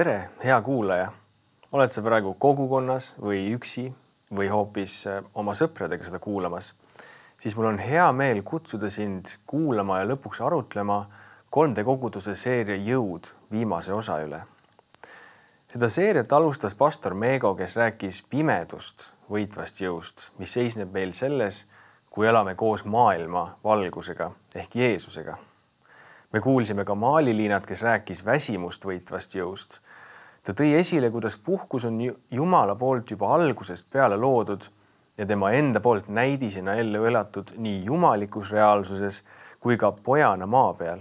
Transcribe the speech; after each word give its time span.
tere, 0.00 0.30
hea 0.44 0.62
kuulaja. 0.62 1.12
oled 1.72 1.92
sa 1.92 2.00
praegu 2.00 2.30
kogukonnas 2.40 3.10
või 3.20 3.42
üksi 3.52 3.82
või 4.38 4.46
hoopis 4.48 4.94
äh, 5.06 5.18
oma 5.36 5.52
sõpradega 5.52 6.06
seda 6.06 6.16
kuulamas, 6.18 6.70
siis 7.36 7.52
mul 7.56 7.68
on 7.68 7.80
hea 7.84 8.06
meel 8.16 8.40
kutsuda 8.40 8.88
sind 8.88 9.28
kuulama 9.46 9.98
ja 9.98 10.06
lõpuks 10.08 10.40
arutlema 10.46 11.02
3D 11.52 11.84
koguduse 11.84 12.32
seeria 12.32 12.78
Jõud 12.80 13.28
viimase 13.52 13.92
osa 13.92 14.16
üle. 14.24 14.40
seda 15.68 15.92
seeriat 15.92 16.32
alustas 16.32 16.74
pastor 16.74 17.14
Meego, 17.14 17.52
kes 17.60 17.76
rääkis 17.76 18.22
pimedust 18.22 19.10
võitvast 19.28 19.84
jõust, 19.84 20.30
mis 20.38 20.56
seisneb 20.56 20.96
meil 20.96 21.12
selles, 21.12 21.66
kui 22.08 22.26
elame 22.26 22.54
koos 22.54 22.88
maailma 22.88 23.50
valgusega 23.64 24.32
ehk 24.54 24.80
Jeesusega 24.80 25.36
me 26.32 26.40
kuulsime 26.40 26.84
ka 26.84 26.94
Maaliliinat, 26.94 27.66
kes 27.66 27.82
rääkis 27.82 28.24
väsimust 28.24 28.84
võitvast 28.86 29.34
jõust. 29.34 29.80
Ta 30.42 30.54
tõi 30.56 30.74
esile, 30.78 31.10
kuidas 31.10 31.36
puhkus 31.36 31.84
on 31.84 32.00
Jumala 32.30 32.74
poolt 32.74 33.10
juba 33.10 33.34
algusest 33.34 33.90
peale 33.92 34.16
loodud 34.16 34.64
ja 35.20 35.26
tema 35.26 35.50
enda 35.52 35.80
poolt 35.84 36.08
näidisena 36.08 36.74
ellu 36.80 37.04
elatud 37.04 37.52
nii 37.60 37.84
jumalikus 37.84 38.52
reaalsuses 38.56 39.22
kui 39.60 39.76
ka 39.76 39.92
pojana 39.92 40.46
maa 40.46 40.72
peal. 40.74 41.00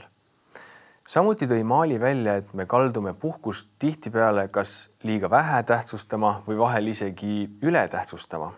samuti 1.08 1.48
tõi 1.48 1.64
Maali 1.64 2.00
välja, 2.00 2.36
et 2.36 2.54
me 2.54 2.66
kaldume 2.66 3.14
puhkust 3.14 3.68
tihtipeale 3.80 4.48
kas 4.48 4.90
liiga 5.04 5.30
vähe 5.30 5.64
tähtsustama 5.64 6.42
või 6.48 6.58
vahel 6.58 6.88
isegi 6.88 7.50
ületähtsustama. 7.64 8.52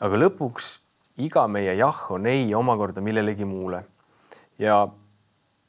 aga 0.00 0.16
lõpuks 0.16 0.78
iga 1.16 1.46
meie 1.48 1.74
jah 1.74 2.10
on 2.10 2.26
ei 2.26 2.54
omakorda 2.54 3.00
millelegi 3.00 3.44
muule 3.44 3.84
ja 4.58 4.88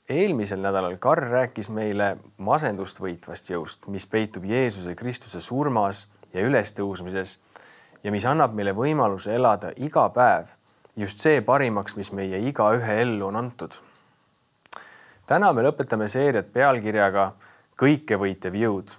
eelmisel 0.09 0.61
nädalal 0.61 0.97
Karl 0.97 1.29
rääkis 1.29 1.69
meile 1.69 2.17
masendust 2.37 2.99
võitvast 3.01 3.49
jõust, 3.49 3.87
mis 3.87 4.05
peitub 4.07 4.45
Jeesuse 4.45 4.95
Kristuse 4.95 5.41
surmas 5.41 6.05
ja 6.33 6.45
ülestõusmises 6.45 7.39
ja 8.03 8.11
mis 8.13 8.25
annab 8.25 8.53
meile 8.53 8.75
võimaluse 8.77 9.33
elada 9.33 9.71
iga 9.77 10.09
päev 10.13 10.53
just 10.95 11.19
see 11.19 11.41
parimaks, 11.41 11.95
mis 11.95 12.11
meie 12.15 12.39
igaühe 12.47 13.01
ellu 13.01 13.27
on 13.27 13.35
antud. 13.35 13.73
täna 15.25 15.53
me 15.53 15.65
lõpetame 15.65 16.07
seeriat 16.07 16.53
pealkirjaga 16.53 17.33
Kõikevõitev 17.75 18.55
jõud. 18.55 18.91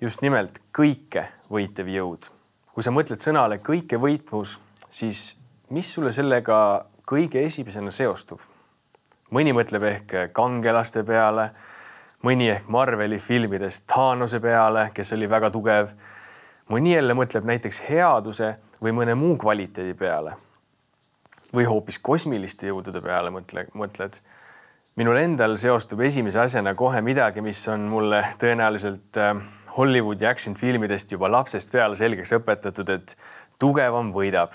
just 0.00 0.22
nimelt 0.22 0.60
kõikevõitev 0.72 1.86
jõud. 1.86 2.30
kui 2.74 2.82
sa 2.82 2.90
mõtled 2.90 3.20
sõnale 3.20 3.58
kõikevõitvus, 3.58 4.58
siis 4.90 5.36
mis 5.70 5.94
sulle 5.94 6.12
sellega 6.12 6.86
kõige 7.06 7.44
esimesena 7.44 7.90
seostub? 7.90 8.40
Mõni 9.34 9.52
mõtleb 9.52 9.84
ehk 9.88 10.14
kangelaste 10.36 11.02
peale, 11.06 11.50
mõni 12.24 12.48
ehk 12.52 12.68
Marveli 12.72 13.18
filmides 13.20 13.82
Thanose 13.86 14.40
peale, 14.40 14.88
kes 14.94 15.12
oli 15.16 15.28
väga 15.30 15.50
tugev. 15.50 15.92
mõni 16.68 16.94
jälle 16.94 17.14
mõtleb 17.14 17.44
näiteks 17.44 17.80
headuse 17.88 18.56
või 18.82 18.92
mõne 18.92 19.14
muu 19.14 19.36
kvaliteedi 19.36 19.94
peale. 19.94 20.32
või 21.54 21.64
hoopis 21.64 21.98
kosmiliste 21.98 22.66
jõudude 22.66 23.00
peale 23.00 23.30
mõtle, 23.30 23.66
mõtled. 23.74 24.20
minul 24.96 25.16
endal 25.16 25.56
seostub 25.56 26.00
esimese 26.00 26.40
asjana 26.40 26.74
kohe 26.74 27.00
midagi, 27.00 27.40
mis 27.40 27.68
on 27.68 27.80
mulle 27.80 28.24
tõenäoliselt 28.38 29.16
äh, 29.16 29.36
Hollywoodi 29.76 30.26
action 30.26 30.54
filmidest 30.54 31.12
juba 31.12 31.30
lapsest 31.30 31.70
peale 31.72 31.96
selgeks 31.96 32.32
õpetatud, 32.32 32.88
et 32.90 33.16
tugevam 33.58 34.12
võidab. 34.12 34.52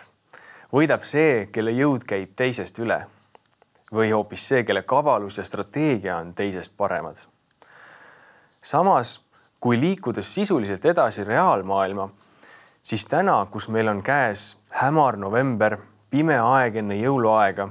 võidab 0.73 1.01
see, 1.01 1.47
kelle 1.51 1.71
jõud 1.71 2.03
käib 2.03 2.35
teisest 2.35 2.79
üle 2.79 3.05
või 3.93 4.11
hoopis 4.11 4.47
see, 4.47 4.63
kelle 4.63 4.81
kavalus 4.83 5.37
ja 5.37 5.43
strateegia 5.43 6.17
on 6.17 6.33
teisest 6.33 6.77
paremad. 6.77 7.17
samas, 8.63 9.21
kui 9.59 9.79
liikudes 9.79 10.33
sisuliselt 10.33 10.85
edasi 10.85 11.23
reaalmaailma, 11.23 12.09
siis 12.83 13.05
täna, 13.05 13.45
kus 13.51 13.69
meil 13.69 13.87
on 13.87 14.03
käes 14.03 14.57
hämar 14.69 15.17
november, 15.17 15.77
pime 16.09 16.39
aeg 16.39 16.75
enne 16.75 16.95
jõuluaega, 16.95 17.69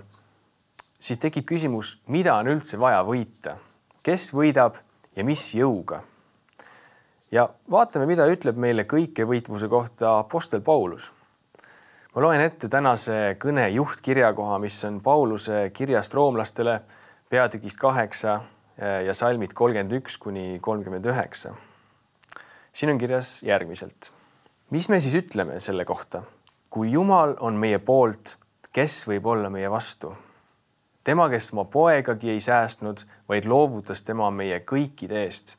siis 1.00 1.19
tekib 1.19 1.44
küsimus, 1.44 1.99
mida 2.06 2.37
on 2.37 2.49
üldse 2.54 2.78
vaja 2.78 3.03
võita, 3.04 3.56
kes 4.03 4.33
võidab 4.34 4.78
ja 5.16 5.25
mis 5.25 5.54
jõuga. 5.54 6.03
ja 7.31 7.49
vaatame, 7.71 8.06
mida 8.06 8.27
ütleb 8.28 8.56
meile 8.56 8.84
kõikevõitvuse 8.84 9.69
kohta 9.69 10.19
Apostel 10.19 10.60
Paulus 10.60 11.12
ma 12.12 12.21
loen 12.21 12.43
ette 12.45 12.69
tänase 12.69 13.37
kõne 13.41 13.65
juhtkirjakoha, 13.73 14.59
mis 14.61 14.77
on 14.84 14.99
Pauluse 15.00 15.71
kirjast 15.73 16.12
roomlastele 16.15 16.81
peatükist 17.33 17.78
kaheksa 17.81 18.34
eh, 18.77 19.06
ja 19.06 19.15
salmid 19.17 19.55
kolmkümmend 19.56 19.97
üks 19.97 20.19
kuni 20.21 20.59
kolmkümmend 20.61 21.09
üheksa. 21.09 21.55
siin 22.72 22.93
on 22.93 22.99
kirjas 22.99 23.43
järgmiselt. 23.43 24.12
mis 24.71 24.89
me 24.89 25.01
siis 25.01 25.15
ütleme 25.15 25.61
selle 25.61 25.84
kohta? 25.84 26.22
kui 26.71 26.93
Jumal 26.93 27.34
on 27.41 27.56
meie 27.56 27.78
poolt, 27.78 28.37
kes 28.72 29.06
võib 29.09 29.27
olla 29.27 29.49
meie 29.51 29.71
vastu? 29.71 30.12
tema, 31.05 31.31
kes 31.31 31.53
oma 31.53 31.65
poegagi 31.65 32.31
ei 32.31 32.41
säästnud, 32.41 33.01
vaid 33.28 33.49
loovutas 33.49 34.03
tema 34.03 34.31
meie 34.31 34.61
kõikide 34.61 35.25
eest. 35.25 35.56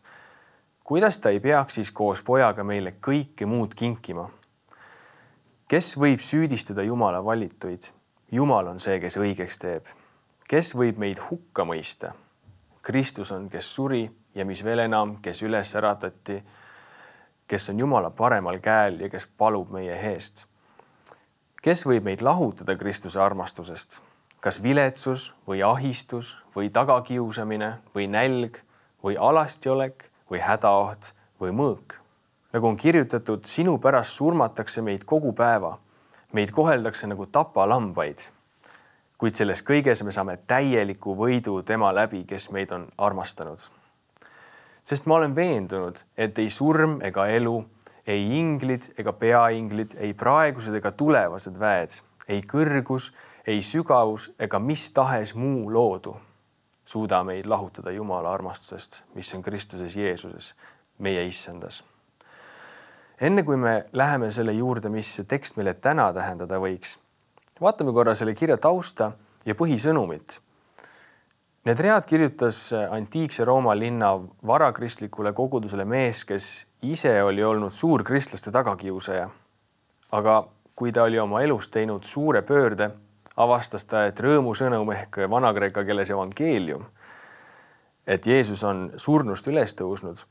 kuidas 0.84 1.18
ta 1.18 1.34
ei 1.34 1.40
peaks 1.40 1.82
siis 1.82 1.92
koos 1.92 2.22
pojaga 2.22 2.64
meile 2.64 2.94
kõike 3.02 3.50
muud 3.50 3.74
kinkima 3.74 4.30
kes 5.74 5.96
võib 5.98 6.22
süüdistada 6.22 6.84
Jumala 6.86 7.18
valituid? 7.26 7.88
Jumal 8.32 8.68
on 8.70 8.80
see, 8.80 9.00
kes 9.02 9.16
õigeks 9.18 9.56
teeb. 9.58 9.88
kes 10.46 10.76
võib 10.78 11.00
meid 11.02 11.18
hukka 11.18 11.64
mõista? 11.66 12.12
Kristus 12.86 13.32
on, 13.34 13.48
kes 13.50 13.72
suri 13.76 14.04
ja 14.36 14.46
mis 14.46 14.62
veel 14.64 14.84
enam, 14.84 15.16
kes 15.18 15.42
üles 15.42 15.72
äratati, 15.74 16.44
kes 17.48 17.70
on 17.74 17.80
Jumala 17.80 18.12
paremal 18.14 18.60
käel 18.62 19.02
ja 19.02 19.10
kes 19.10 19.26
palub 19.26 19.72
meie 19.74 19.98
eest. 20.12 20.46
kes 21.62 21.88
võib 21.90 22.06
meid 22.06 22.22
lahutada 22.22 22.78
Kristuse 22.78 23.20
armastusest? 23.22 24.02
kas 24.46 24.62
viletsus 24.64 25.32
või 25.48 25.66
ahistus 25.66 26.36
või 26.56 26.70
tagakiusamine 26.70 27.74
või 27.96 28.08
nälg 28.08 28.62
või 29.04 29.18
alastiolek 29.18 30.06
või 30.30 30.40
hädaoht 30.40 31.16
või 31.42 31.50
mõõk 31.50 32.03
nagu 32.54 32.68
on 32.68 32.78
kirjutatud, 32.78 33.46
sinu 33.46 33.78
pärast 33.82 34.18
surmatakse 34.18 34.82
meid 34.82 35.04
kogu 35.06 35.34
päeva. 35.34 35.80
meid 36.34 36.52
koheldakse 36.52 37.08
nagu 37.08 37.26
tapalambaid. 37.26 38.18
kuid 39.18 39.36
selles 39.36 39.64
kõiges 39.64 40.04
me 40.04 40.12
saame 40.12 40.38
täieliku 40.48 41.16
võidu 41.16 41.64
tema 41.64 41.94
läbi, 41.94 42.24
kes 42.24 42.52
meid 42.52 42.72
on 42.72 42.88
armastanud. 42.98 43.60
sest 44.84 45.06
ma 45.06 45.16
olen 45.16 45.36
veendunud, 45.36 45.98
et 46.18 46.40
ei 46.40 46.50
surm 46.50 47.02
ega 47.02 47.28
elu, 47.28 47.66
ei 48.08 48.40
inglid 48.40 48.94
ega 48.98 49.14
peainglid, 49.14 49.96
ei 49.98 50.14
praegused 50.14 50.76
ega 50.76 50.92
tulevased 50.92 51.60
väed, 51.60 52.02
ei 52.28 52.42
kõrgus, 52.42 53.12
ei 53.48 53.62
sügavus 53.62 54.32
ega 54.40 54.60
mis 54.60 54.92
tahes 54.92 55.34
muu 55.36 55.72
loodu 55.74 56.16
suuda 56.86 57.24
meid 57.24 57.46
lahutada 57.46 57.92
Jumala 57.92 58.34
armastusest, 58.34 59.04
mis 59.16 59.34
on 59.34 59.42
Kristuses 59.42 59.96
Jeesuses, 59.96 60.54
meie 61.00 61.26
issandas 61.26 61.84
enne 63.22 63.44
kui 63.44 63.58
me 63.58 63.86
läheme 63.94 64.32
selle 64.32 64.54
juurde, 64.54 64.90
mis 64.90 65.10
see 65.18 65.28
tekst 65.30 65.58
meile 65.58 65.74
täna 65.74 66.10
tähendada 66.14 66.60
võiks, 66.62 66.98
vaatame 67.62 67.94
korra 67.94 68.16
selle 68.16 68.34
kirja 68.38 68.58
tausta 68.58 69.12
ja 69.46 69.56
põhisõnumit. 69.56 70.40
Need 71.64 71.80
read 71.80 72.04
kirjutas 72.04 72.74
antiikse 72.74 73.46
Rooma 73.48 73.76
linna 73.78 74.18
varakristlikule 74.48 75.32
kogudusele 75.34 75.86
mees, 75.88 76.26
kes 76.28 76.48
ise 76.84 77.14
oli 77.24 77.44
olnud 77.44 77.72
suur 77.72 78.04
kristlaste 78.04 78.52
tagakiusaja. 78.52 79.30
aga 80.12 80.48
kui 80.76 80.92
ta 80.92 81.04
oli 81.04 81.20
oma 81.20 81.42
elus 81.42 81.70
teinud 81.70 82.04
suure 82.04 82.42
pöörde, 82.42 82.90
avastas 83.38 83.86
ta, 83.86 84.06
et 84.06 84.20
rõõmusõnum 84.20 84.92
ehk 84.94 85.18
vana-kreeka 85.30 85.84
keeles 85.84 86.10
evangeelium, 86.10 86.86
et 88.06 88.28
Jeesus 88.28 88.64
on 88.64 88.92
surnust 88.98 89.48
üles 89.48 89.74
tõusnud 89.74 90.26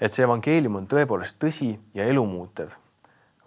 et 0.00 0.12
see 0.12 0.24
evangeelium 0.26 0.80
on 0.80 0.88
tõepoolest 0.90 1.38
tõsi 1.42 1.70
ja 1.94 2.06
elumuutev. 2.10 2.74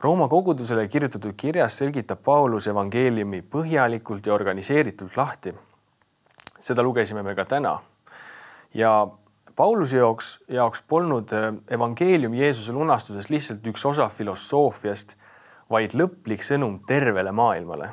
Rooma 0.01 0.27
kogudusele 0.29 0.85
kirjutatud 0.87 1.33
kirjas 1.37 1.79
selgitab 1.79 2.21
Paulus 2.23 2.67
evangeeliumi 2.69 3.41
põhjalikult 3.41 4.27
ja 4.27 4.33
organiseeritult 4.33 5.17
lahti. 5.17 5.53
seda 6.59 6.83
lugesime 6.83 7.23
me 7.23 7.35
ka 7.35 7.45
täna. 7.45 7.79
ja 8.73 9.07
Pauluse 9.55 9.97
jaoks, 9.97 10.39
jaoks 10.47 10.81
polnud 10.87 11.31
äh, 11.33 11.53
evangeelium 11.69 12.33
Jeesuse 12.33 12.73
lunastuses 12.73 13.29
lihtsalt 13.29 13.65
üks 13.67 13.85
osa 13.85 14.09
filosoofiast, 14.09 15.15
vaid 15.69 15.93
lõplik 15.93 16.45
sõnum 16.45 16.79
tervele 16.85 17.31
maailmale. 17.31 17.89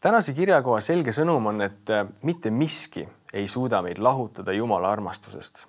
tänase 0.00 0.32
kirjakoha 0.32 0.80
selge 0.80 1.12
sõnum 1.12 1.46
on, 1.46 1.60
et 1.60 1.90
äh, 1.90 2.06
mitte 2.22 2.50
miski 2.50 3.08
ei 3.32 3.48
suuda 3.48 3.82
meid 3.82 3.98
lahutada 3.98 4.52
Jumala 4.52 4.90
armastusest 4.90 5.66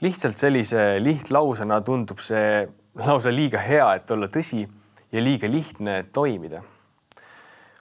lihtsalt 0.00 0.38
sellise 0.38 0.98
lihtlausena 1.02 1.80
tundub 1.80 2.20
see 2.22 2.68
lausa 2.98 3.32
liiga 3.34 3.60
hea, 3.62 3.86
et 3.94 4.10
olla 4.10 4.28
tõsi 4.30 4.64
ja 5.12 5.22
liiga 5.22 5.50
lihtne, 5.50 5.98
et 5.98 6.12
toimida. 6.12 6.62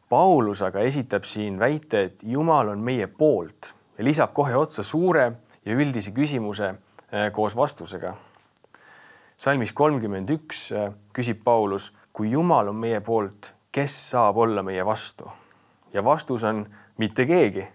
Paulus 0.09 0.61
aga 0.63 0.85
esitab 0.87 1.25
siin 1.27 1.59
väite, 1.59 2.01
et 2.01 2.23
Jumal 2.23 2.71
on 2.71 2.79
meie 2.79 3.07
poolt 3.07 3.73
ja 3.97 4.05
lisab 4.05 4.33
kohe 4.33 4.55
otsa 4.55 4.83
suure 4.83 5.31
ja 5.65 5.75
üldise 5.75 6.13
küsimuse, 6.15 6.73
koos 7.33 7.55
vastusega. 7.55 8.13
salmis 9.37 9.73
kolmkümmend 9.73 10.29
üks 10.29 10.71
küsib 11.13 11.43
Paulus, 11.43 11.91
kui 12.13 12.31
Jumal 12.31 12.67
on 12.71 12.75
meie 12.75 13.01
poolt, 13.01 13.53
kes 13.71 13.93
saab 14.11 14.37
olla 14.37 14.63
meie 14.63 14.85
vastu? 14.85 15.27
ja 15.93 16.03
vastus 16.03 16.43
on 16.43 16.65
mitte 16.97 17.25
keegi. 17.25 17.67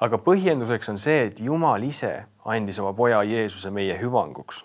Aga 0.00 0.18
põhjenduseks 0.18 0.90
on 0.92 0.98
see, 1.00 1.26
et 1.28 1.40
Jumal 1.40 1.84
ise 1.86 2.12
andis 2.44 2.78
oma 2.82 2.92
poja 2.96 3.22
Jeesuse 3.24 3.70
meie 3.70 3.96
hüvanguks. 4.00 4.64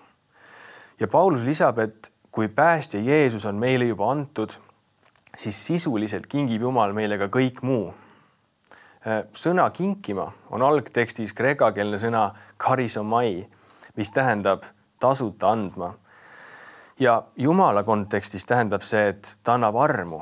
ja 0.99 1.07
Paulus 1.07 1.43
lisab, 1.43 1.79
et 1.79 2.11
kui 2.31 2.47
päästja 2.47 3.01
Jeesus 3.01 3.45
on 3.45 3.55
meile 3.55 3.85
juba 3.85 4.11
antud, 4.11 4.51
siis 5.37 5.65
sisuliselt 5.67 6.27
kingib 6.27 6.61
Jumal 6.61 6.93
meile 6.93 7.17
ka 7.17 7.27
kõik 7.27 7.61
muu. 7.61 7.93
sõna 9.33 9.69
kinkima 9.73 10.31
on 10.51 10.61
algtekstis 10.61 11.33
kreekakeelne 11.33 11.97
sõna 11.97 12.31
karisomai, 12.57 13.47
mis 13.95 14.11
tähendab 14.11 14.63
tasuta 14.99 15.51
andma. 15.51 15.93
ja 16.99 17.23
Jumala 17.35 17.83
kontekstis 17.83 18.45
tähendab 18.45 18.81
see, 18.81 19.07
et 19.07 19.37
ta 19.43 19.53
annab 19.53 19.75
armu. 19.75 20.21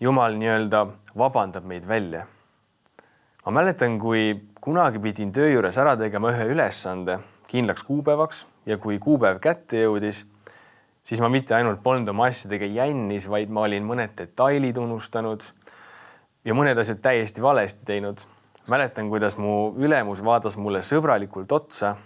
Jumal 0.00 0.36
nii-öelda 0.36 0.86
vabandab 1.18 1.64
meid 1.64 1.88
välja. 1.88 2.26
Ma 3.46 3.52
mäletan, 3.60 3.98
kui 3.98 4.40
kunagi 4.60 4.98
pidin 4.98 5.32
töö 5.32 5.48
juures 5.48 5.78
ära 5.78 5.96
tegema 5.96 6.32
ühe 6.34 6.50
ülesande 6.52 7.18
kindlaks 7.48 7.82
kuupäevaks 7.84 8.46
ja 8.66 8.78
kui 8.78 8.98
kuupäev 8.98 9.40
kätte 9.40 9.84
jõudis 9.84 10.24
siis 11.10 11.20
ma 11.20 11.28
mitte 11.32 11.56
ainult 11.56 11.82
polnud 11.82 12.08
oma 12.12 12.28
asjadega 12.30 12.68
jännis, 12.70 13.26
vaid 13.30 13.50
ma 13.50 13.64
olin 13.66 13.86
mõned 13.86 14.12
detailid 14.18 14.76
unustanud 14.78 15.42
ja 16.46 16.54
mõned 16.54 16.78
asjad 16.78 17.00
täiesti 17.02 17.42
valesti 17.42 17.86
teinud. 17.86 18.22
mäletan, 18.70 19.08
kuidas 19.10 19.38
mu 19.38 19.74
ülemus 19.78 20.22
vaatas 20.24 20.56
mulle 20.56 20.82
sõbralikult 20.86 21.52
otsa 21.52 21.96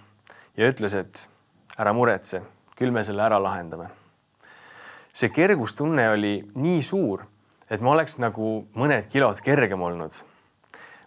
ja 0.57 0.71
ütles, 0.71 0.95
et 0.95 1.29
ära 1.79 1.93
muretse, 1.93 2.41
küll 2.79 2.91
me 2.91 3.05
selle 3.05 3.23
ära 3.23 3.43
lahendame. 3.43 3.91
see 5.13 5.29
kergustunne 5.29 6.09
oli 6.11 6.49
nii 6.55 6.83
suur, 6.83 7.27
et 7.71 7.81
ma 7.81 7.91
oleks 7.91 8.19
nagu 8.19 8.67
mõned 8.75 9.11
kilod 9.13 9.41
kergem 9.41 9.83
olnud. 9.83 10.13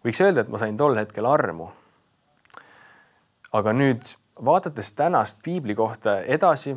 Võiks 0.06 0.22
öelda, 0.22 0.42
et 0.42 0.50
ma 0.50 0.58
sain 0.58 0.78
tol 0.78 0.98
hetkel 0.98 1.26
armu. 1.26 1.72
aga 3.54 3.74
nüüd 3.74 4.04
vaadates 4.46 4.92
tänast 4.94 5.40
piibli 5.44 5.76
kohta 5.76 6.20
edasi 6.22 6.76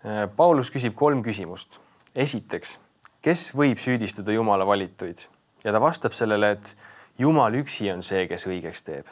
Äh, 0.00 0.28
Paulus 0.36 0.70
küsib 0.72 0.94
kolm 0.96 1.20
küsimust. 1.22 1.76
esiteks, 2.16 2.78
kes 3.22 3.50
võib 3.54 3.78
süüdistada 3.78 4.32
Jumala 4.32 4.64
valituid 4.66 5.26
ja 5.62 5.74
ta 5.76 5.80
vastab 5.80 6.16
sellele, 6.16 6.54
et 6.56 6.70
Jumal 7.18 7.52
üksi 7.60 7.90
on 7.92 8.00
see, 8.02 8.24
kes 8.26 8.46
õigeks 8.48 8.80
teeb. 8.82 9.10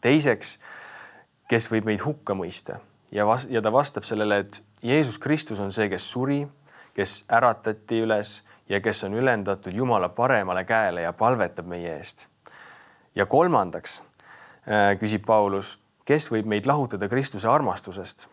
teiseks, 0.00 0.56
kes 1.44 1.68
võib 1.68 1.90
meid 1.90 2.00
hukka 2.00 2.32
mõista 2.34 2.78
ja 3.12 3.26
ja 3.50 3.60
ta 3.60 3.72
vastab 3.72 4.08
sellele, 4.08 4.38
et 4.38 4.62
Jeesus 4.82 5.18
Kristus 5.18 5.60
on 5.60 5.72
see, 5.72 5.90
kes 5.92 6.08
suri, 6.08 6.46
kes 6.96 7.24
äratati 7.28 8.00
üles 8.00 8.40
ja 8.68 8.80
kes 8.80 9.04
on 9.04 9.20
ülendatud 9.20 9.76
Jumala 9.76 10.08
paremale 10.08 10.64
käele 10.64 11.04
ja 11.04 11.12
palvetab 11.12 11.68
meie 11.68 11.98
eest. 11.98 12.29
Ja 13.20 13.28
kolmandaks 13.28 14.00
äh, 14.00 14.96
küsib 15.00 15.26
Paulus, 15.28 15.76
kes 16.08 16.30
võib 16.32 16.48
meid 16.48 16.68
lahutada 16.68 17.08
Kristuse 17.10 17.48
armastusest 17.52 18.28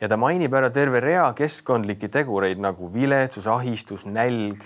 ja 0.00 0.08
ta 0.10 0.18
mainib 0.18 0.54
ära 0.56 0.70
terve 0.74 1.00
rea 1.04 1.28
keskkondlikke 1.38 2.10
tegureid 2.12 2.60
nagu 2.62 2.88
viletsus, 2.92 3.46
ahistus, 3.46 4.06
nälg. 4.06 4.62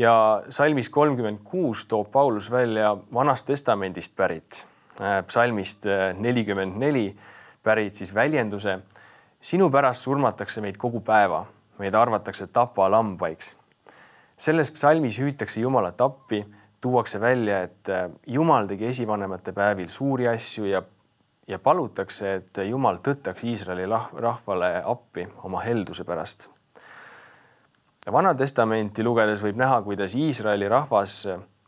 ja 0.00 0.42
salmis 0.48 0.88
kolmkümmend 0.88 1.42
kuus 1.44 1.84
toob 1.84 2.08
Paulus 2.12 2.50
välja 2.50 2.94
Vanast 3.14 3.46
Testamendist 3.46 4.16
pärit, 4.16 4.66
äh, 5.00 5.20
psalmist 5.26 5.86
äh, 5.86 6.14
nelikümmend 6.16 6.78
neli 6.78 7.16
pärit 7.62 7.94
siis 7.94 8.14
väljenduse. 8.14 8.78
sinu 9.40 9.70
pärast 9.70 10.02
surmatakse 10.02 10.60
meid 10.60 10.76
kogu 10.76 11.00
päeva, 11.00 11.46
meid 11.78 11.94
arvatakse 11.94 12.46
tapalambaiks. 12.46 13.56
selles 14.36 14.70
psalmis 14.70 15.18
hüütakse 15.18 15.60
Jumalat 15.60 16.00
appi, 16.00 16.46
tuuakse 16.80 17.20
välja, 17.20 17.62
et 17.62 17.88
äh, 17.88 18.08
Jumal 18.26 18.66
tegi 18.66 18.86
esivanemate 18.86 19.52
päevil 19.52 19.88
suuri 19.88 20.28
asju 20.28 20.64
ja 20.64 20.82
ja 21.50 21.58
palutakse, 21.58 22.34
et 22.34 22.58
Jumal 22.68 23.00
tõttaks 23.02 23.44
Iisraeli 23.44 23.86
rahvale 24.22 24.70
appi 24.86 25.26
oma 25.42 25.62
helduse 25.64 26.04
pärast. 26.06 26.48
Vana 28.10 28.32
Testamenti 28.34 29.04
lugedes 29.04 29.42
võib 29.44 29.58
näha, 29.60 29.80
kuidas 29.82 30.14
Iisraeli 30.14 30.68
rahvas, 30.70 31.24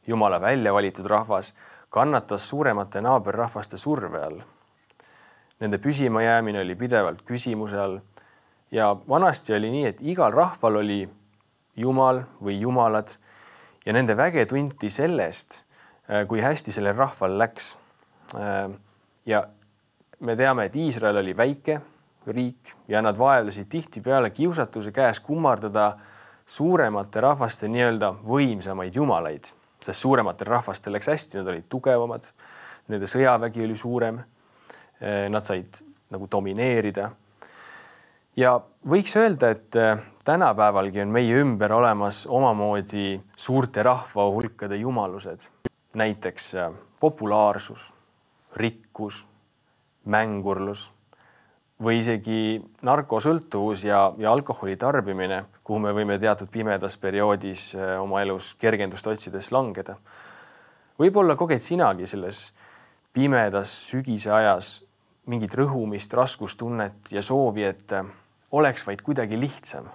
Jumala 0.07 0.41
välja 0.41 0.73
valitud 0.75 1.07
rahvas, 1.07 1.53
kannatas 1.91 2.47
suuremate 2.49 3.03
naaberrahvaste 3.05 3.77
surve 3.77 4.23
all. 4.23 4.39
Nende 5.61 5.79
püsimajäämine 5.79 6.63
oli 6.63 6.75
pidevalt 6.79 7.23
küsimuse 7.27 7.79
all 7.79 7.99
ja 8.71 8.89
vanasti 9.09 9.55
oli 9.55 9.71
nii, 9.71 9.85
et 9.91 10.01
igal 10.03 10.33
rahval 10.35 10.81
oli 10.83 11.03
Jumal 11.77 12.23
või 12.43 12.59
jumalad 12.61 13.15
ja 13.87 13.93
nende 13.93 14.17
väge 14.17 14.45
tunti 14.47 14.91
sellest, 14.91 15.65
kui 16.29 16.41
hästi 16.41 16.73
sellel 16.73 16.97
rahval 16.97 17.39
läks. 17.39 17.77
ja 19.27 19.43
me 20.21 20.37
teame, 20.37 20.65
et 20.65 20.77
Iisrael 20.77 21.17
oli 21.17 21.37
väike 21.37 21.81
riik 22.27 22.75
ja 22.89 23.03
nad 23.03 23.19
vaevlesid 23.19 23.67
tihtipeale 23.69 24.31
kiusatuse 24.31 24.93
käes 24.93 25.21
kummardada 25.21 25.97
suuremate 26.47 27.21
rahvaste 27.21 27.69
nii-öelda 27.69 28.13
võimsamaid 28.27 28.95
jumalaid, 28.95 29.49
sest 29.83 30.01
suurematel 30.01 30.47
rahvastel 30.47 30.95
läks 30.95 31.11
hästi, 31.11 31.39
nad 31.39 31.51
olid 31.51 31.67
tugevamad, 31.69 32.29
nende 32.89 33.09
sõjavägi 33.11 33.65
oli 33.65 33.77
suurem. 33.77 34.23
Nad 35.03 35.43
said 35.43 35.81
nagu 36.15 36.29
domineerida. 36.31 37.09
Ja 38.37 38.55
võiks 38.89 39.17
öelda, 39.17 39.53
et 39.53 39.77
äh, 39.77 39.99
tänapäevalgi 40.25 41.03
on 41.03 41.13
meie 41.13 41.41
ümber 41.43 41.73
olemas 41.73 42.25
omamoodi 42.27 43.21
suurte 43.37 43.83
rahvahulkade 43.83 44.77
jumalused, 44.77 45.49
näiteks 45.95 46.55
äh, 46.55 46.73
populaarsus, 47.01 47.93
rikkus 48.57 49.27
mängurlus 50.05 50.91
või 51.83 51.99
isegi 51.99 52.63
narkosõltuvus 52.87 53.85
ja, 53.85 54.13
ja 54.19 54.33
alkoholi 54.33 54.77
tarbimine, 54.79 55.45
kuhu 55.65 55.81
me 55.83 55.93
võime 55.95 56.19
teatud 56.23 56.51
pimedas 56.53 56.97
perioodis 56.97 57.73
äh, 57.77 57.97
oma 58.01 58.23
elus 58.23 58.55
kergendust 58.55 59.07
otsides 59.07 59.53
langeda. 59.53 59.97
võib-olla 60.99 61.37
koged 61.37 61.61
sinagi 61.61 62.07
selles 62.07 62.53
pimedas 63.13 63.71
sügise 63.91 64.31
ajas 64.33 64.83
mingit 65.27 65.55
rõhumist, 65.55 66.13
raskustunnet 66.15 67.13
ja 67.13 67.23
soovi, 67.23 67.63
et 67.63 67.93
oleks 68.53 68.87
vaid 68.87 69.03
kuidagi 69.03 69.41
lihtsam, 69.41 69.89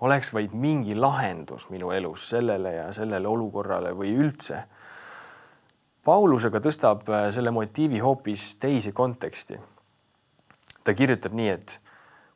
oleks 0.00 0.32
vaid 0.34 0.52
mingi 0.52 0.94
lahendus 0.94 1.68
minu 1.70 1.90
elus 1.90 2.28
sellele 2.28 2.74
ja 2.74 2.92
sellele 2.92 3.28
olukorrale 3.28 3.94
või 3.96 4.16
üldse 4.16 4.64
Paulus 6.02 6.42
aga 6.48 6.58
tõstab 6.58 7.06
äh, 7.14 7.28
selle 7.30 7.52
motiivi 7.54 8.00
hoopis 8.02 8.56
teise 8.58 8.90
konteksti. 8.92 9.58
ta 10.84 10.94
kirjutab 10.98 11.34
nii, 11.38 11.48
et 11.48 11.76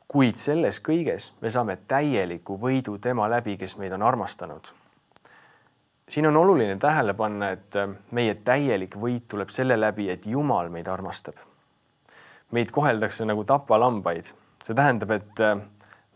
kuid 0.06 0.38
selles 0.38 0.78
kõiges 0.78 1.32
me 1.40 1.50
saame 1.50 1.74
täieliku 1.90 2.54
võidu 2.62 2.94
tema 3.02 3.26
läbi, 3.26 3.56
kes 3.58 3.74
meid 3.76 3.92
on 3.92 4.02
armastanud. 4.06 4.70
siin 6.08 6.26
on 6.26 6.36
oluline 6.36 6.76
tähele 6.78 7.14
panna, 7.14 7.50
et 7.50 7.76
äh, 7.76 7.90
meie 8.10 8.34
täielik 8.34 8.94
võit 8.94 9.26
tuleb 9.28 9.50
selle 9.50 9.80
läbi, 9.80 10.10
et 10.10 10.26
Jumal 10.26 10.70
meid 10.70 10.86
armastab. 10.88 11.34
meid 12.52 12.70
koheldakse 12.70 13.24
nagu 13.24 13.44
tapalambaid, 13.44 14.30
see 14.66 14.74
tähendab, 14.74 15.14
et 15.14 15.40
äh, 15.40 15.56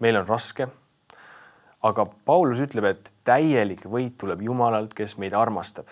meil 0.03 0.19
on 0.19 0.27
raske. 0.29 0.69
aga 1.83 2.05
Paulus 2.25 2.61
ütleb, 2.61 2.85
et 2.85 3.13
täielik 3.25 3.87
võit 3.89 4.19
tuleb 4.21 4.43
Jumalalt, 4.45 4.93
kes 4.95 5.17
meid 5.17 5.33
armastab 5.33 5.89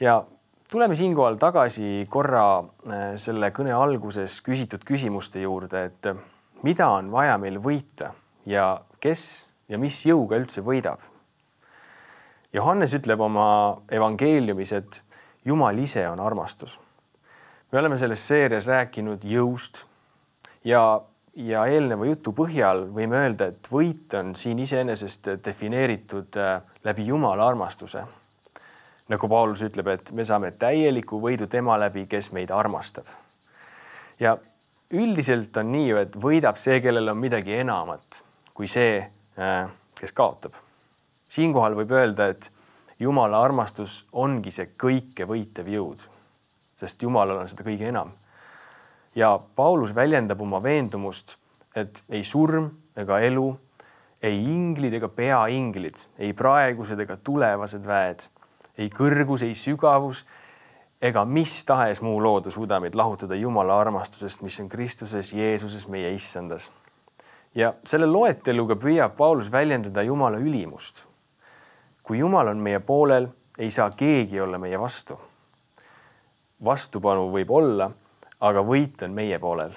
ja 0.00 0.24
tuleme 0.70 0.94
siinkohal 0.94 1.36
tagasi 1.36 2.06
korra 2.08 2.58
äh, 2.58 3.14
selle 3.20 3.50
kõne 3.54 3.74
alguses 3.76 4.40
küsitud 4.44 4.84
küsimuste 4.86 5.42
juurde, 5.42 5.84
et 5.90 6.10
äh, 6.10 6.20
mida 6.62 6.88
on 6.96 7.10
vaja 7.12 7.36
meil 7.38 7.60
võita 7.62 8.14
ja 8.48 8.72
kes 9.00 9.46
ja 9.68 9.78
mis 9.78 10.00
jõuga 10.06 10.40
üldse 10.40 10.64
võidab. 10.64 11.02
Johannes 12.52 12.96
ütleb 12.96 13.20
oma 13.22 13.46
evangeeliumis, 13.92 14.72
et 14.72 15.02
Jumal 15.44 15.78
ise 15.78 16.02
on 16.08 16.20
armastus. 16.20 16.80
me 17.72 17.78
oleme 17.78 17.98
selles 17.98 18.28
seerias 18.28 18.66
rääkinud 18.66 19.22
jõust 19.24 19.86
ja, 20.64 21.00
ja 21.34 21.64
eelneva 21.66 22.06
jutu 22.06 22.32
põhjal 22.36 22.86
võime 22.94 23.22
öelda, 23.24 23.50
et 23.50 23.68
võit 23.72 24.14
on 24.18 24.34
siin 24.36 24.58
iseenesest 24.58 25.34
defineeritud 25.44 26.40
äh, 26.40 26.56
läbi 26.84 27.06
Jumala 27.06 27.48
armastuse 27.48 28.04
nagu 29.10 29.28
Paulus 29.28 29.62
ütleb, 29.66 29.88
et 29.90 30.12
me 30.14 30.24
saame 30.24 30.52
täieliku 30.54 31.18
võidu 31.18 31.48
tema 31.50 31.74
läbi, 31.82 32.04
kes 32.06 32.30
meid 32.32 32.50
armastab. 32.54 33.06
ja 34.20 34.36
üldiselt 34.90 35.56
on 35.56 35.72
nii 35.72 35.88
ju, 35.88 35.96
et 35.96 36.16
võidab 36.16 36.58
see, 36.58 36.80
kellel 36.80 37.10
on 37.10 37.18
midagi 37.18 37.56
enamat 37.58 38.22
kui 38.60 38.68
see, 38.68 38.98
äh, 39.40 39.70
kes 39.96 40.12
kaotab. 40.12 40.52
siinkohal 41.28 41.74
võib 41.78 41.92
öelda, 41.96 42.26
et 42.28 42.50
Jumala 43.00 43.38
armastus 43.40 44.04
ongi 44.12 44.50
see 44.52 44.74
kõike 44.76 45.24
võitev 45.24 45.70
jõud, 45.72 46.02
sest 46.76 47.00
Jumalal 47.02 47.38
on 47.40 47.48
seda 47.48 47.64
kõige 47.64 47.88
enam. 47.88 48.12
Ja 49.14 49.38
Paulus 49.56 49.94
väljendab 49.94 50.40
oma 50.40 50.62
veendumust, 50.62 51.36
et 51.76 52.02
ei 52.08 52.24
surm 52.24 52.70
ega 52.96 53.20
elu, 53.20 53.48
ei 54.22 54.42
inglid 54.52 54.94
ega 54.98 55.08
peainglid, 55.08 55.96
ei 56.18 56.32
praegused 56.36 57.00
ega 57.00 57.16
tulevased 57.16 57.86
väed, 57.86 58.26
ei 58.78 58.90
kõrgus, 58.92 59.44
ei 59.46 59.54
sügavus 59.54 60.24
ega 61.00 61.24
mis 61.24 61.62
tahes 61.64 62.02
muu 62.04 62.18
loodu 62.22 62.50
suuda 62.52 62.80
meid 62.80 62.94
lahutada 62.94 63.34
Jumala 63.34 63.78
armastusest, 63.80 64.42
mis 64.44 64.60
on 64.60 64.68
Kristuses 64.68 65.32
Jeesuses 65.32 65.88
meie 65.88 66.12
issandas. 66.12 66.70
ja 67.54 67.72
selle 67.84 68.06
loeteluga 68.06 68.76
püüab 68.76 69.16
Paulus 69.16 69.50
väljendada 69.52 70.02
Jumala 70.02 70.38
ülimust. 70.38 71.06
kui 72.02 72.18
Jumal 72.18 72.48
on 72.48 72.58
meie 72.58 72.80
poolel, 72.80 73.28
ei 73.58 73.70
saa 73.70 73.90
keegi 73.90 74.40
olla 74.40 74.58
meie 74.58 74.80
vastu. 74.80 75.20
vastupanu 76.64 77.30
võib 77.32 77.50
olla, 77.50 77.90
aga 78.40 78.62
võit 78.64 79.02
on 79.04 79.14
meie 79.14 79.38
poolel. 79.38 79.74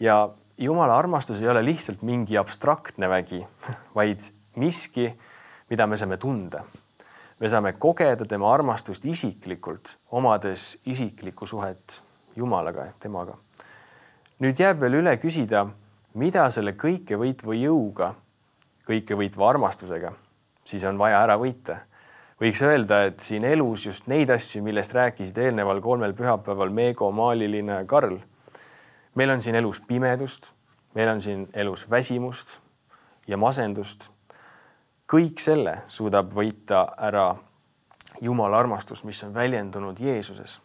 ja 0.00 0.28
Jumala 0.58 0.94
armastus 0.98 1.40
ei 1.42 1.48
ole 1.50 1.64
lihtsalt 1.64 2.02
mingi 2.06 2.38
abstraktne 2.38 3.08
vägi, 3.10 3.40
vaid 3.98 4.22
miski, 4.56 5.08
mida 5.70 5.86
me 5.86 5.96
saame 5.96 6.16
tunda 6.16 6.62
me 7.40 7.48
saame 7.50 7.72
kogeda 7.78 8.24
tema 8.24 8.52
armastust 8.54 9.04
isiklikult, 9.04 9.96
omades 10.10 10.76
isiklikku 10.86 11.46
suhet 11.46 12.02
Jumalaga 12.36 12.86
temaga. 12.98 13.34
nüüd 14.40 14.58
jääb 14.58 14.80
veel 14.80 15.00
üle 15.00 15.16
küsida, 15.22 15.66
mida 16.14 16.48
selle 16.50 16.74
kõikevõitva 16.78 17.54
jõuga, 17.58 18.14
kõikevõitva 18.86 19.48
armastusega 19.48 20.12
siis 20.64 20.84
on 20.84 20.98
vaja 20.98 21.22
ära 21.22 21.36
võita. 21.40 21.78
Võiks 22.40 22.62
öelda, 22.66 23.04
et 23.08 23.20
siin 23.22 23.44
elus 23.44 23.86
just 23.86 24.08
neid 24.10 24.30
asju, 24.30 24.62
millest 24.62 24.94
rääkisid 24.94 25.38
eelneval 25.38 25.80
kolmel 25.84 26.14
pühapäeval 26.16 26.72
Meego, 26.74 27.10
Maaliline 27.12 27.80
ja 27.80 27.84
Karl. 27.84 28.18
meil 29.14 29.30
on 29.30 29.42
siin 29.42 29.54
elus 29.54 29.80
pimedust, 29.80 30.52
meil 30.94 31.08
on 31.08 31.20
siin 31.20 31.48
elus 31.54 31.90
väsimust 31.90 32.58
ja 33.26 33.36
masendust 33.36 34.10
kõik 35.10 35.38
selle 35.40 35.82
suudab 35.86 36.32
võita 36.34 36.86
ära 36.98 37.34
Jumala 38.20 38.58
armastus, 38.58 39.04
mis 39.04 39.22
on 39.24 39.34
väljendunud 39.34 39.98
Jeesuses. 40.00 40.60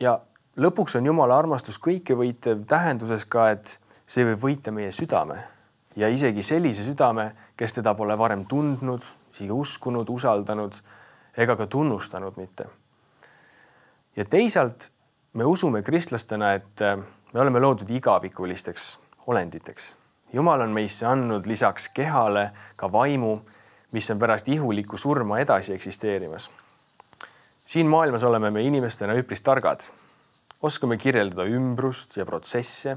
ja 0.00 0.20
lõpuks 0.56 0.96
on 0.96 1.06
Jumala 1.06 1.38
armastus 1.38 1.78
kõikevõitev 1.78 2.64
tähenduses 2.66 3.24
ka, 3.24 3.50
et 3.50 3.80
see 4.06 4.24
võib 4.24 4.40
võita 4.42 4.72
meie 4.72 4.92
südame 4.92 5.38
ja 5.96 6.08
isegi 6.08 6.42
sellise 6.42 6.84
südame, 6.84 7.32
kes 7.56 7.72
teda 7.72 7.94
pole 7.94 8.16
varem 8.18 8.44
tundnud, 8.46 9.02
isegi 9.40 9.52
uskunud, 9.52 10.08
usaldanud 10.08 10.76
ega 11.36 11.56
ka 11.56 11.66
tunnustanud 11.66 12.36
mitte. 12.36 12.66
ja 14.16 14.24
teisalt 14.24 14.90
me 15.32 15.44
usume 15.44 15.82
kristlastena, 15.82 16.52
et 16.52 16.80
me 17.32 17.40
oleme 17.40 17.60
loodud 17.60 17.90
igavikulisteks 17.90 18.98
olenditeks 19.26 19.94
jumal 20.32 20.60
on 20.60 20.70
meisse 20.70 21.06
andnud 21.06 21.46
lisaks 21.46 21.88
kehale 21.94 22.50
ka 22.76 22.92
vaimu, 22.92 23.38
mis 23.92 24.10
on 24.10 24.18
pärast 24.18 24.48
ihulikku 24.48 24.96
surma 24.96 25.38
edasi 25.38 25.74
eksisteerimas. 25.74 26.50
siin 27.64 27.86
maailmas 27.86 28.24
oleme 28.24 28.50
me 28.50 28.60
inimestena 28.60 29.14
üpris 29.14 29.42
targad, 29.42 29.80
oskame 30.62 30.96
kirjeldada 30.96 31.44
ümbrust 31.44 32.16
ja 32.16 32.26
protsesse. 32.26 32.96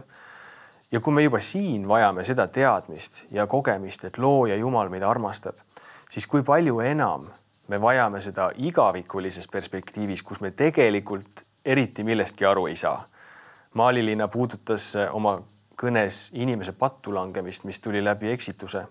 ja 0.91 0.99
kui 0.99 1.13
me 1.13 1.23
juba 1.23 1.39
siin 1.39 1.87
vajame 1.87 2.23
seda 2.23 2.47
teadmist 2.47 3.25
ja 3.31 3.47
kogemist, 3.47 4.03
et 4.03 4.17
looja 4.17 4.55
Jumal 4.55 4.89
meid 4.89 5.03
armastab, 5.03 5.55
siis 6.13 6.27
kui 6.29 6.43
palju 6.45 6.77
enam 6.85 7.25
me 7.67 7.79
vajame 7.81 8.21
seda 8.21 8.51
igavikulises 8.61 9.47
perspektiivis, 9.49 10.21
kus 10.23 10.41
me 10.45 10.51
tegelikult 10.51 11.41
eriti 11.65 12.03
millestki 12.03 12.45
aru 12.45 12.67
ei 12.69 12.75
saa. 12.77 13.07
maalilinna 13.73 14.27
puudutas 14.27 14.93
oma 15.11 15.39
kõnes 15.79 16.27
inimese 16.37 16.71
pattu 16.77 17.13
langemist, 17.15 17.63
mis 17.63 17.79
tuli 17.81 18.03
läbi 18.03 18.29
eksituse. 18.31 18.85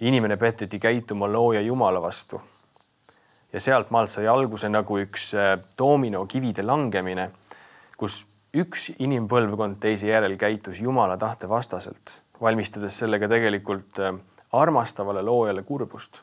inimene 0.00 0.36
peteti 0.36 0.78
käituma 0.78 1.32
looja 1.32 1.60
Jumala 1.60 2.02
vastu. 2.02 2.42
ja 3.52 3.60
sealtmaalt 3.60 4.10
sai 4.10 4.26
alguse 4.26 4.68
nagu 4.68 4.98
üks 4.98 5.34
äh, 5.34 5.58
doominokivide 5.78 6.62
langemine, 6.62 7.30
kus 7.96 8.26
üks 8.54 8.92
inimpõlvkond 8.98 9.80
teise 9.80 10.06
järel 10.06 10.36
käitus 10.36 10.80
Jumala 10.80 11.16
tahte 11.16 11.48
vastaselt, 11.48 12.22
valmistades 12.40 12.98
sellega 12.98 13.28
tegelikult 13.28 13.98
äh, 13.98 14.14
armastavale 14.52 15.22
loojale 15.22 15.62
kurbust. 15.62 16.22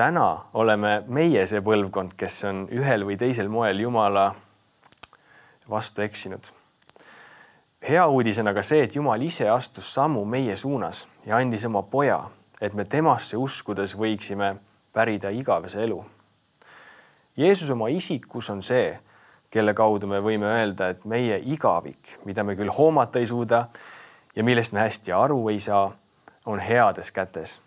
Täna 0.00 0.28
oleme 0.56 1.02
meie 1.06 1.44
see 1.46 1.60
põlvkond, 1.60 2.16
kes 2.16 2.44
on 2.48 2.64
ühel 2.72 3.04
või 3.04 3.18
teisel 3.20 3.52
moel 3.52 3.84
Jumala 3.84 4.30
vastu 5.68 6.02
eksinud 6.02 6.48
hea 7.88 8.06
uudis 8.06 8.38
on 8.38 8.50
aga 8.50 8.62
see, 8.62 8.82
et 8.84 8.94
Jumal 8.96 9.22
ise 9.24 9.48
astus 9.50 9.94
sammu 9.94 10.24
meie 10.28 10.56
suunas 10.56 11.06
ja 11.26 11.38
andis 11.40 11.64
oma 11.64 11.82
poja, 11.82 12.20
et 12.60 12.74
me 12.74 12.84
temasse 12.84 13.38
uskudes 13.40 13.96
võiksime 13.96 14.54
pärida 14.92 15.30
igavese 15.32 15.82
elu. 15.84 16.00
Jeesus 17.36 17.70
oma 17.70 17.88
isikus 17.88 18.50
on 18.50 18.60
see, 18.62 18.92
kelle 19.50 19.74
kaudu 19.74 20.06
me 20.06 20.20
võime 20.20 20.50
öelda, 20.50 20.90
et 20.90 21.04
meie 21.08 21.40
igavik, 21.40 22.18
mida 22.24 22.44
me 22.44 22.56
küll 22.58 22.70
hoomata 22.76 23.18
ei 23.18 23.26
suuda 23.26 23.64
ja 24.36 24.44
millest 24.44 24.76
me 24.76 24.84
hästi 24.84 25.12
aru 25.16 25.40
ei 25.48 25.60
saa, 25.60 25.88
on 26.46 26.60
heades 26.60 27.10
kätes. 27.12 27.60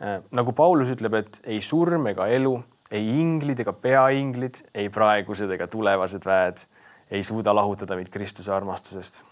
Äh, 0.00 0.18
nagu 0.36 0.52
Paulus 0.52 0.90
ütleb, 0.92 1.14
et 1.20 1.40
ei 1.44 1.60
surm 1.64 2.10
ega 2.12 2.28
elu, 2.28 2.56
ei 2.90 3.06
inglid 3.20 3.62
ega 3.64 3.72
peainglid, 3.72 4.62
ei 4.74 4.90
praegused 4.92 5.50
ega 5.50 5.66
tulevased 5.70 6.26
väed 6.26 6.66
ei 7.10 7.22
suuda 7.22 7.54
lahutada 7.54 7.94
meid 7.94 8.10
Kristuse 8.10 8.50
armastusest 8.52 9.22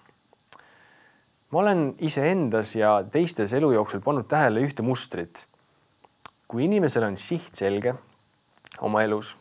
ma 1.55 1.61
olen 1.61 1.95
iseendas 2.03 2.75
ja 2.75 2.97
teistes 3.11 3.53
elu 3.55 3.69
jooksul 3.77 4.01
pannud 4.03 4.27
tähele 4.27 4.63
ühte 4.67 4.83
mustrit. 4.83 5.47
kui 6.49 6.65
inimesel 6.65 7.07
on 7.07 7.17
siht 7.17 7.55
selge 7.55 7.95
oma 8.83 9.03
elus 9.03 9.37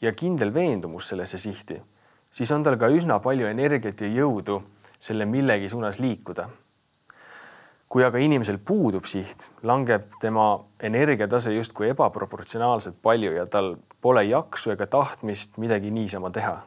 ja 0.00 0.12
kindel 0.14 0.54
veendumus 0.54 1.08
sellesse 1.10 1.38
sihti, 1.38 1.80
siis 2.30 2.50
on 2.54 2.62
tal 2.62 2.78
ka 2.78 2.86
üsna 2.88 3.18
palju 3.22 3.50
energiat 3.50 4.00
ja 4.00 4.08
jõudu 4.08 4.60
selle 5.00 5.26
millegi 5.26 5.68
suunas 5.68 5.98
liikuda. 5.98 6.48
Kui 7.90 8.04
aga 8.06 8.20
inimesel 8.22 8.60
puudub 8.62 9.04
siht, 9.04 9.50
langeb 9.66 10.04
tema 10.22 10.52
energiatase 10.78 11.50
justkui 11.56 11.90
ebaproportsionaalselt 11.90 13.00
palju 13.02 13.32
ja 13.34 13.46
tal 13.50 13.74
pole 14.00 14.22
jaksu 14.28 14.70
ega 14.76 14.86
tahtmist 14.86 15.58
midagi 15.58 15.90
niisama 15.90 16.30
teha. 16.30 16.62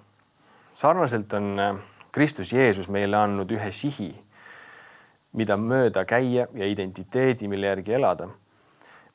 sarnaselt 0.73 1.33
on 1.33 1.55
Kristus 2.11 2.53
Jeesus 2.53 2.89
meile 2.89 3.17
andnud 3.17 3.51
ühe 3.51 3.71
sihi 3.71 4.11
mida 5.37 5.57
mööda 5.57 6.05
käia 6.05 6.47
ja 6.53 6.69
identiteedi, 6.69 7.47
mille 7.47 7.67
järgi 7.67 7.93
elada. 7.97 8.29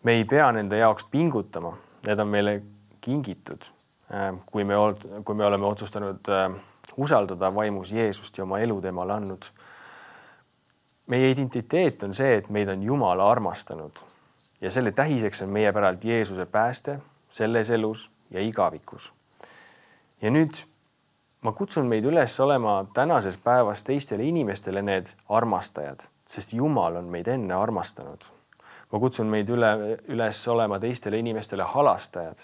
me 0.02 0.12
ei 0.12 0.24
pea 0.24 0.52
nende 0.52 0.78
jaoks 0.78 1.04
pingutama, 1.10 1.72
need 2.06 2.20
on 2.20 2.28
meile 2.28 2.62
kingitud. 3.00 3.64
Äh, 4.14 4.34
kui 4.46 4.64
me, 4.64 4.74
kui 5.24 5.34
me 5.34 5.44
oleme 5.44 5.66
otsustanud 5.66 6.28
äh, 6.28 6.54
usaldada 6.96 7.54
vaimus 7.54 7.92
Jeesust 7.92 8.38
ja 8.38 8.44
oma 8.44 8.58
elu 8.58 8.80
temale 8.80 9.12
andnud. 9.12 9.50
Meie 11.08 11.30
identiteet 11.30 12.02
on 12.02 12.14
see, 12.14 12.36
et 12.36 12.48
meid 12.52 12.68
on 12.68 12.82
Jumal 12.82 13.20
armastanud 13.20 14.04
ja 14.60 14.70
selle 14.70 14.92
tähiseks 14.92 15.42
on 15.42 15.48
meie 15.48 15.72
päralt 15.72 16.04
Jeesuse 16.04 16.46
pääste 16.46 16.98
selles 17.30 17.70
elus 17.70 18.10
ja 18.30 18.40
igavikus. 18.40 19.12
ja 20.22 20.30
nüüd 20.30 20.64
ma 21.40 21.52
kutsun 21.52 21.86
meid 21.86 22.04
üles 22.04 22.40
olema 22.40 22.84
tänases 22.94 23.36
päevas 23.36 23.84
teistele 23.84 24.24
inimestele 24.24 24.82
need 24.82 25.06
armastajad, 25.28 26.00
sest 26.26 26.52
Jumal 26.52 26.96
on 26.96 27.04
meid 27.04 27.28
enne 27.28 27.54
armastanud. 27.54 28.24
ma 28.92 28.98
kutsun 28.98 29.26
meid 29.26 29.48
üle, 29.48 29.98
üles 30.08 30.48
olema 30.48 30.78
teistele 30.80 31.18
inimestele 31.18 31.62
halastajad, 31.62 32.38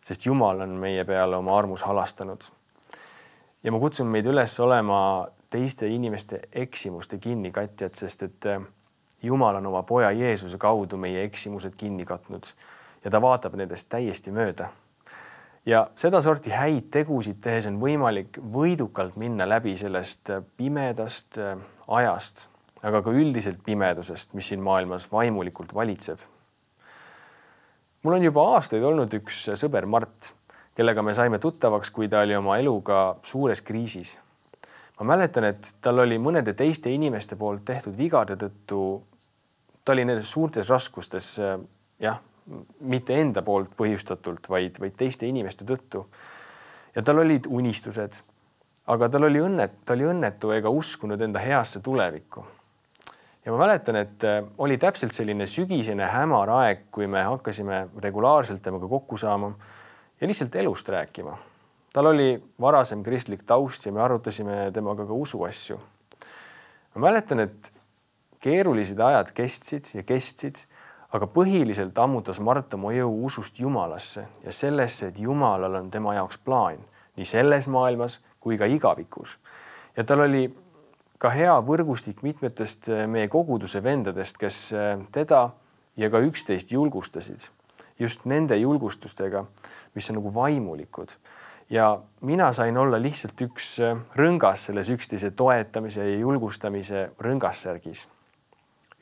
sest 0.00 0.26
Jumal 0.26 0.60
on 0.60 0.68
meie 0.68 1.04
peale 1.04 1.36
oma 1.36 1.58
armus 1.58 1.82
halastanud. 1.82 2.42
ja 3.62 3.72
ma 3.72 3.78
kutsun 3.78 4.06
meid 4.06 4.26
üles 4.26 4.60
olema 4.60 5.28
teiste 5.56 5.88
inimeste 5.88 6.44
eksimuste 6.52 7.18
kinnikatjad, 7.18 7.96
sest 7.96 8.28
et 8.28 8.52
eh, 8.52 8.72
Jumal 9.26 9.56
on 9.56 9.66
oma 9.72 9.80
poja 9.88 10.10
Jeesuse 10.12 10.58
kaudu 10.60 11.00
meie 11.00 11.24
eksimused 11.24 11.74
kinni 11.80 12.04
katnud 12.04 12.44
ja 13.04 13.10
ta 13.10 13.20
vaatab 13.22 13.56
nendest 13.56 13.88
täiesti 13.88 14.30
mööda 14.30 14.68
ja 15.66 15.86
sedasorti 15.98 16.52
häid 16.54 16.90
tegusid 16.94 17.40
tehes 17.42 17.66
on 17.70 17.80
võimalik 17.82 18.38
võidukalt 18.38 19.16
minna 19.20 19.48
läbi 19.48 19.74
sellest 19.78 20.30
äh, 20.30 20.44
pimedast 20.56 21.38
äh, 21.42 21.56
ajast, 21.88 22.46
aga 22.86 23.02
ka 23.02 23.14
üldiselt 23.14 23.62
pimedusest, 23.66 24.32
mis 24.38 24.52
siin 24.52 24.62
maailmas 24.62 25.10
vaimulikult 25.12 25.74
valitseb. 25.74 26.18
mul 28.02 28.14
on 28.14 28.22
juba 28.22 28.44
aastaid 28.54 28.84
olnud 28.86 29.14
üks 29.18 29.48
sõber 29.58 29.86
Mart, 29.86 30.32
kellega 30.78 31.02
me 31.02 31.14
saime 31.14 31.38
tuttavaks, 31.42 31.90
kui 31.90 32.08
ta 32.08 32.22
oli 32.22 32.36
oma 32.36 32.58
eluga 32.58 33.16
suures 33.22 33.62
kriisis. 33.62 34.16
Ma 35.00 35.06
mäletan, 35.12 35.44
et 35.44 35.74
tal 35.80 35.98
oli 36.04 36.18
mõnede 36.18 36.54
teiste 36.56 36.90
inimeste 36.90 37.36
poolt 37.36 37.64
tehtud 37.64 37.96
vigade 37.98 38.36
tõttu, 38.40 38.80
ta 39.84 39.92
oli 39.92 40.04
nendes 40.08 40.30
suurtes 40.32 40.68
raskustes 40.68 41.34
jah, 42.00 42.20
mitte 42.80 43.16
enda 43.18 43.42
poolt 43.42 43.72
põhjustatult, 43.78 44.48
vaid, 44.50 44.78
vaid 44.80 44.96
teiste 44.98 45.26
inimeste 45.26 45.66
tõttu. 45.66 46.06
ja 46.94 47.02
tal 47.02 47.18
olid 47.18 47.46
unistused, 47.48 48.20
aga 48.86 49.08
tal 49.08 49.26
oli 49.28 49.40
õnnet, 49.42 49.82
ta 49.84 49.96
oli 49.96 50.06
õnnetu 50.08 50.52
ega 50.54 50.70
uskunud 50.70 51.20
enda 51.20 51.42
heasse 51.42 51.80
tulevikku. 51.80 52.46
ja 53.44 53.52
ma 53.52 53.58
mäletan, 53.58 53.96
et 53.96 54.24
äh, 54.24 54.44
oli 54.58 54.78
täpselt 54.78 55.12
selline 55.12 55.46
sügisene 55.46 56.06
hämar 56.06 56.50
aeg, 56.60 56.86
kui 56.90 57.06
me 57.06 57.22
hakkasime 57.22 57.88
regulaarselt 58.02 58.62
temaga 58.62 58.88
kokku 58.88 59.16
saama 59.16 59.52
ja 60.20 60.26
lihtsalt 60.26 60.54
elust 60.56 60.88
rääkima. 60.88 61.38
Tal 61.96 62.10
oli 62.10 62.34
varasem 62.60 63.00
kristlik 63.02 63.46
taust 63.48 63.86
ja 63.86 63.92
me 63.92 64.02
arutasime 64.04 64.66
temaga 64.72 65.06
ka 65.08 65.16
usuasju. 65.16 65.78
ma 66.94 67.00
mäletan, 67.08 67.40
et 67.40 67.72
keerulised 68.40 69.00
ajad 69.00 69.32
kestsid 69.32 69.88
ja 69.94 70.02
kestsid, 70.04 70.60
aga 71.16 71.24
põhiliselt 71.24 71.96
ammutas 72.02 72.40
Mart 72.40 72.74
oma 72.76 72.92
jõu 72.92 73.24
usust 73.30 73.56
Jumalasse 73.58 74.26
ja 74.44 74.52
sellesse, 74.52 75.08
et 75.08 75.18
Jumalal 75.18 75.80
on 75.80 75.90
tema 75.90 76.14
jaoks 76.18 76.38
plaan 76.44 76.84
nii 77.16 77.24
selles 77.24 77.68
maailmas 77.72 78.20
kui 78.40 78.58
ka 78.60 78.68
igavikus. 78.68 79.38
ja 79.96 80.04
tal 80.04 80.20
oli 80.28 80.50
ka 81.18 81.32
hea 81.32 81.54
võrgustik 81.64 82.20
mitmetest 82.22 82.90
meie 83.08 83.28
koguduse 83.28 83.80
vendadest, 83.82 84.36
kes 84.36 84.74
teda 85.12 85.48
ja 85.96 86.10
ka 86.12 86.20
üksteist 86.20 86.76
julgustasid 86.76 87.48
just 87.98 88.26
nende 88.28 88.56
julgustustega, 88.60 89.44
mis 89.94 90.10
on 90.10 90.18
nagu 90.20 90.34
vaimulikud. 90.34 91.16
Ja 91.70 91.98
mina 92.20 92.52
sain 92.52 92.78
olla 92.78 92.98
lihtsalt 93.02 93.40
üks 93.42 93.76
äh, 93.82 93.96
rõngas 94.14 94.68
selles 94.68 94.90
üksteise 94.90 95.30
toetamise 95.30 96.04
ja 96.04 96.18
julgustamise 96.18 97.10
rõngassärgis. 97.20 98.06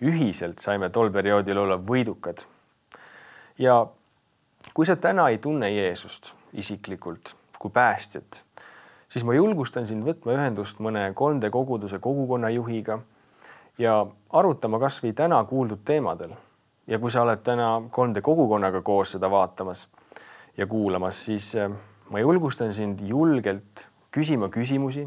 ühiselt 0.03 0.59
saime 0.59 0.91
tol 0.91 1.11
perioodil 1.11 1.59
olla 1.59 1.77
võidukad. 1.77 2.47
ja 3.59 3.87
kui 4.75 4.87
sa 4.87 4.97
täna 4.97 5.29
ei 5.29 5.39
tunne 5.39 5.71
Jeesust 5.71 6.35
isiklikult 6.53 7.35
kui 7.59 7.71
päästjat, 7.71 8.45
siis 9.09 9.25
ma 9.25 9.35
julgustan 9.35 9.87
sind 9.87 10.05
võtma 10.05 10.35
ühendust 10.37 10.81
mõne 10.81 11.13
3D 11.13 11.51
koguduse 11.51 11.99
kogukonna 11.99 12.51
juhiga 12.51 12.99
ja 13.79 14.07
arutama 14.33 14.79
kasvõi 14.79 15.13
täna 15.13 15.45
kuuldud 15.45 15.81
teemadel 15.85 16.35
ja 16.87 16.99
kui 16.99 17.11
sa 17.11 17.23
oled 17.23 17.41
täna 17.45 17.83
3D 17.91 18.21
kogukonnaga 18.21 18.83
koos 18.83 19.15
seda 19.17 19.31
vaatamas 19.31 19.89
ja 20.57 20.67
kuulamas, 20.67 21.25
siis 21.25 21.55
äh, 21.57 21.71
ma 22.11 22.21
julgustan 22.21 22.73
sind 22.75 23.01
julgelt 23.01 23.89
küsima 24.15 24.49
küsimusi 24.53 25.07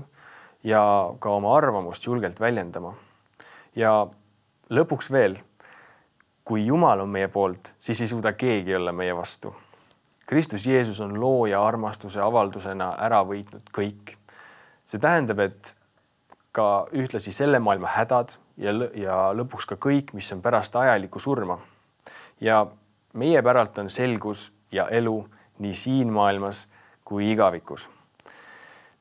ja 0.64 0.82
ka 1.20 1.30
oma 1.30 1.56
arvamust 1.58 2.06
julgelt 2.06 2.40
väljendama. 2.40 2.94
ja 3.76 4.08
lõpuks 4.74 5.12
veel, 5.12 5.38
kui 6.44 6.66
Jumal 6.66 7.04
on 7.04 7.10
meie 7.10 7.28
poolt, 7.28 7.74
siis 7.80 8.02
ei 8.02 8.08
suuda 8.08 8.34
keegi 8.34 8.76
olla 8.76 8.92
meie 8.92 9.16
vastu. 9.16 9.54
Kristus 10.28 10.66
Jeesus 10.68 11.00
on 11.00 11.20
looja 11.20 11.62
armastuse 11.64 12.20
avaldusena 12.20 12.96
ära 13.00 13.22
võitnud 13.24 13.70
kõik. 13.72 14.16
see 14.86 15.00
tähendab, 15.00 15.40
et 15.40 15.76
ka 16.52 16.88
ühtlasi 16.92 17.32
selle 17.32 17.60
maailma 17.60 17.88
hädad 17.88 18.34
ja, 18.58 18.74
ja 18.96 19.18
lõpuks 19.36 19.68
ka 19.68 19.76
kõik, 19.76 20.14
mis 20.14 20.32
on 20.34 20.42
pärast 20.42 20.76
ajalikku 20.76 21.20
surma. 21.20 21.60
ja 22.42 22.66
meie 23.14 23.42
päralt 23.42 23.78
on 23.78 23.90
selgus 23.90 24.52
ja 24.72 24.88
elu 24.90 25.26
nii 25.60 25.74
siin 25.74 26.12
maailmas 26.14 26.68
kui 27.08 27.32
igavikus. 27.32 27.88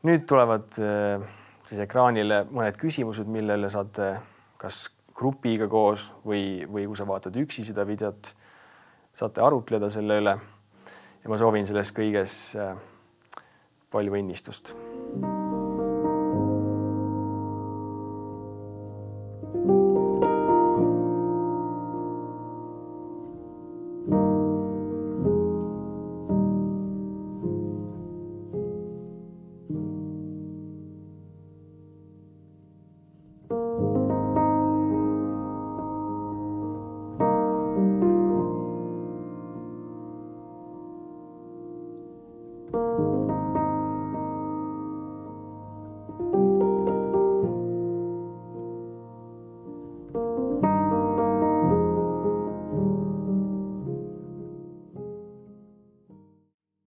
nüüd 0.07 0.27
tulevad 0.29 0.79
äh, 0.79 1.23
siis 1.67 1.81
ekraanile 1.83 2.45
mõned 2.51 2.79
küsimused, 2.79 3.27
millele 3.27 3.71
saate 3.73 4.13
kas 4.61 4.87
grupiga 5.17 5.69
koos 5.69 6.11
või, 6.27 6.67
või 6.69 6.87
kui 6.87 6.99
sa 6.99 7.09
vaatad 7.09 7.37
üksi 7.41 7.65
seda 7.67 7.87
videot, 7.89 8.31
saate 9.17 9.43
arutleda 9.43 9.91
selle 9.91 10.21
üle. 10.23 10.37
ja 11.25 11.33
ma 11.33 11.41
soovin 11.41 11.67
selles 11.67 11.93
kõiges 11.97 12.55
äh, 12.61 12.77
palju 13.91 14.21
õnnistust 14.21 14.77